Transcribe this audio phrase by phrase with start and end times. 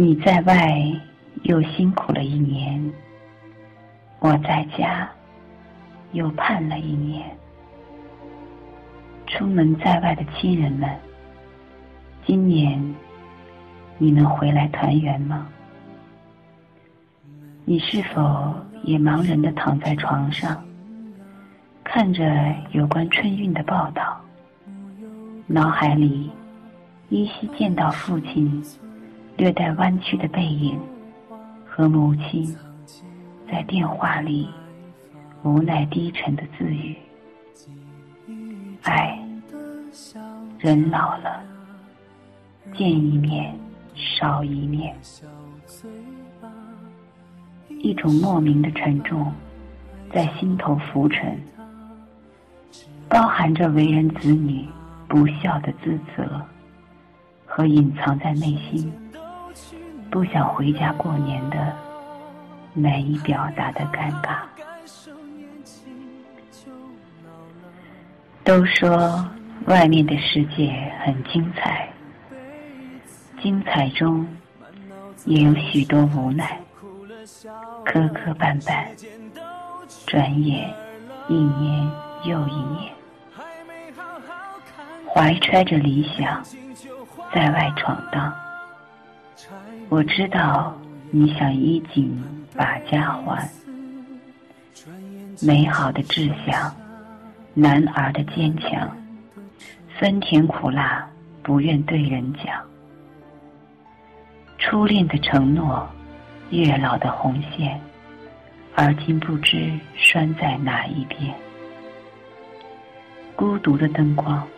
[0.00, 0.80] 你在外
[1.42, 2.92] 又辛苦了一年，
[4.20, 5.10] 我在家
[6.12, 7.28] 又盼了一年。
[9.26, 10.88] 出门在外的亲人们，
[12.24, 12.80] 今年
[13.98, 15.48] 你能回来团圆吗？
[17.64, 18.54] 你是否
[18.84, 20.64] 也茫然的躺在床上，
[21.82, 24.20] 看着有关春运的报道，
[25.48, 26.30] 脑海里
[27.08, 28.62] 依稀见到父亲
[29.38, 30.76] 略带弯曲的背影
[31.64, 32.56] 和母亲
[33.48, 34.48] 在电话里
[35.44, 36.96] 无奈低沉的自语
[38.82, 39.16] ：“哎，
[40.58, 41.40] 人老了，
[42.76, 43.56] 见一面
[43.94, 44.92] 少一面。”
[47.78, 49.32] 一种莫名的沉重
[50.12, 51.40] 在心头浮沉，
[53.08, 54.66] 包含着为人子女
[55.06, 56.44] 不孝的自责
[57.46, 58.92] 和隐藏在内心
[60.10, 61.72] 不想回家过年的
[62.74, 64.38] 难以表达的尴尬。
[68.42, 69.28] 都说
[69.66, 71.88] 外面的世界很精彩，
[73.42, 74.26] 精彩中
[75.26, 76.58] 也有许多无奈。
[77.84, 78.86] 磕磕绊绊，
[80.06, 80.72] 转眼
[81.28, 81.90] 一年
[82.24, 82.92] 又一年，
[85.06, 86.42] 怀揣着理想
[87.34, 88.32] 在外闯荡。
[89.88, 90.76] 我知道
[91.10, 92.22] 你想衣锦
[92.56, 93.48] 把家还，
[95.40, 96.74] 美好的志向，
[97.54, 98.90] 男儿的坚强，
[99.98, 101.08] 酸甜苦辣
[101.42, 102.62] 不愿对人讲，
[104.58, 105.88] 初恋的承诺。
[106.50, 107.78] 月老的红线，
[108.74, 111.30] 而今不知拴在哪一边。
[113.36, 114.48] 孤独的灯光，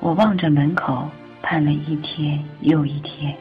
[0.00, 1.08] 我望着门口，
[1.42, 3.32] 盼了一天又一天。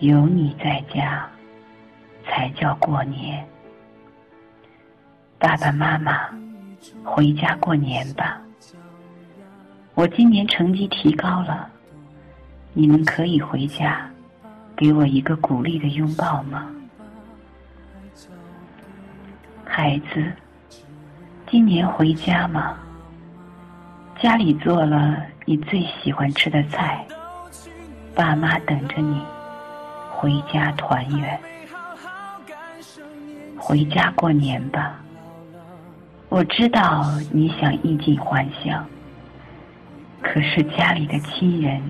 [0.00, 1.26] 有你在家，
[2.24, 3.46] 才叫过年。
[5.38, 6.28] 爸爸妈妈，
[7.02, 8.40] 回家过年吧。
[9.94, 11.70] 我今年成绩提高了，
[12.74, 14.10] 你们可以回家。
[14.76, 16.70] 给我一个鼓励的拥抱吗，
[19.64, 20.30] 孩子？
[21.50, 22.76] 今年回家吗？
[24.20, 27.06] 家里做了你最喜欢吃的菜，
[28.14, 29.24] 爸妈等着你
[30.16, 31.38] 回家团圆。
[33.58, 34.98] 回家过年吧。
[36.30, 38.84] 我知道你想衣锦还乡，
[40.22, 41.80] 可是家里的亲人。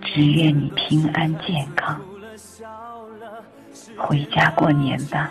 [0.00, 2.00] 只愿你平安健康，
[3.96, 5.28] 回家过年吧。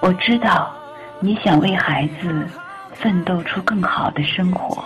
[0.00, 0.72] 我知道
[1.18, 2.46] 你想为孩子
[2.94, 4.84] 奋斗出更好的生活，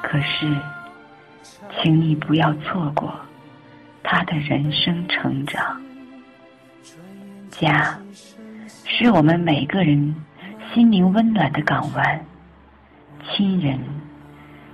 [0.00, 0.56] 可是，
[1.82, 3.12] 请你不要错过
[4.02, 5.80] 他的人生成长。
[7.50, 7.98] 家
[8.84, 10.14] 是我们每个人
[10.72, 12.24] 心灵温暖的港湾，
[13.28, 13.78] 亲人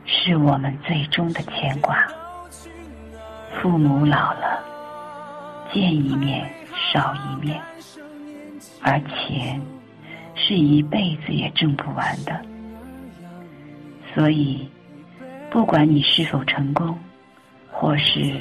[0.05, 2.06] 是我们最终的牵挂。
[3.61, 4.62] 父母老了，
[5.72, 6.49] 见一面
[6.93, 7.60] 少一面，
[8.81, 9.60] 而钱
[10.34, 12.41] 是一辈子也挣不完的。
[14.15, 14.69] 所以，
[15.50, 16.97] 不管你是否成功，
[17.71, 18.41] 或是